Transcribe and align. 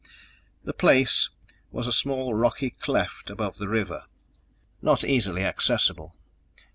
The 0.63 0.73
Place 0.73 1.29
was 1.71 1.85
a 1.85 1.93
small 1.93 2.33
rocky 2.33 2.71
cleft 2.71 3.29
above 3.29 3.57
the 3.57 3.67
river, 3.67 4.05
not 4.81 5.03
easily 5.03 5.43
accessible.... 5.43 6.15